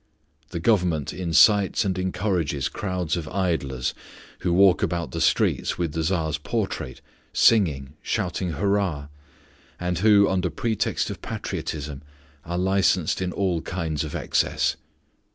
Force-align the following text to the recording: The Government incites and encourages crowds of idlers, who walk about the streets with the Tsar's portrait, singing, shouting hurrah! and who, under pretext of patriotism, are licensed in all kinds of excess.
The 0.49 0.59
Government 0.59 1.13
incites 1.13 1.85
and 1.85 1.95
encourages 1.99 2.69
crowds 2.69 3.15
of 3.15 3.27
idlers, 3.27 3.93
who 4.39 4.51
walk 4.51 4.81
about 4.81 5.11
the 5.11 5.21
streets 5.21 5.77
with 5.77 5.91
the 5.93 6.01
Tsar's 6.01 6.39
portrait, 6.39 7.01
singing, 7.33 7.93
shouting 8.01 8.53
hurrah! 8.53 9.09
and 9.79 9.99
who, 9.99 10.27
under 10.27 10.49
pretext 10.49 11.11
of 11.11 11.21
patriotism, 11.21 12.01
are 12.45 12.57
licensed 12.57 13.21
in 13.21 13.31
all 13.31 13.61
kinds 13.61 14.03
of 14.03 14.15
excess. 14.15 14.75